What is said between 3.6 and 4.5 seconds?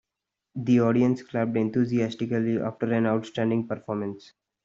performance.